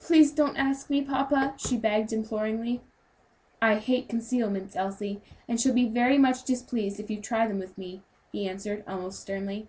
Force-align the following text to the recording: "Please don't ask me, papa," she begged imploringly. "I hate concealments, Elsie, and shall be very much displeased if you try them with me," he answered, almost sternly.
"Please 0.00 0.32
don't 0.32 0.56
ask 0.56 0.90
me, 0.90 1.00
papa," 1.00 1.54
she 1.56 1.76
begged 1.76 2.12
imploringly. 2.12 2.80
"I 3.62 3.76
hate 3.76 4.08
concealments, 4.08 4.74
Elsie, 4.74 5.22
and 5.46 5.60
shall 5.60 5.72
be 5.72 5.86
very 5.86 6.18
much 6.18 6.42
displeased 6.42 6.98
if 6.98 7.08
you 7.08 7.20
try 7.20 7.46
them 7.46 7.60
with 7.60 7.78
me," 7.78 8.02
he 8.32 8.48
answered, 8.48 8.82
almost 8.88 9.20
sternly. 9.20 9.68